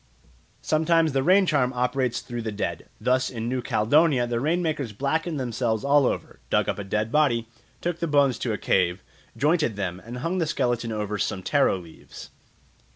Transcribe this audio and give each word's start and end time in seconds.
Sometimes 0.63 1.13
the 1.13 1.21
rain 1.21 1.45
charm 1.45 1.71
operates 1.73 2.21
through 2.21 2.41
the 2.41 2.51
dead. 2.51 2.87
Thus 2.99 3.29
in 3.29 3.47
New 3.47 3.61
Caledonia 3.61 4.25
the 4.25 4.39
rain 4.39 4.63
makers 4.63 4.93
blackened 4.93 5.39
themselves 5.39 5.83
all 5.83 6.07
over, 6.07 6.39
dug 6.49 6.67
up 6.67 6.79
a 6.79 6.83
dead 6.83 7.11
body, 7.11 7.47
took 7.81 7.99
the 7.99 8.07
bones 8.07 8.39
to 8.39 8.51
a 8.51 8.57
cave, 8.57 9.03
jointed 9.37 9.75
them, 9.75 10.01
and 10.03 10.17
hung 10.17 10.39
the 10.39 10.47
skeleton 10.47 10.91
over 10.91 11.19
some 11.19 11.43
taro 11.43 11.77
leaves. 11.77 12.31